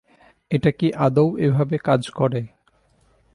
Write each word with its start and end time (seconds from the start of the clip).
এটা 0.51 0.71
কি 0.71 0.87
আদৌ 1.05 1.27
এভাবে 1.37 1.75
কাজ 1.79 2.01
করে? 2.09 2.41